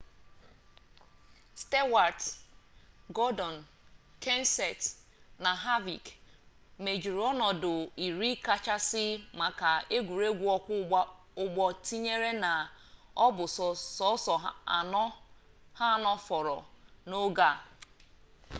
[1.63, 2.21] stewart
[3.17, 3.55] gordon
[4.23, 4.85] kenseth
[5.43, 6.05] na harvick
[6.85, 7.73] mejuru onodu
[8.05, 9.05] iri kachasi
[9.39, 11.01] maka egwuregwu okwo
[11.43, 12.53] ugbo tinyere na
[13.25, 13.67] o bu so
[14.13, 14.35] oso
[15.91, 16.57] ano foro
[17.09, 17.53] n'oge a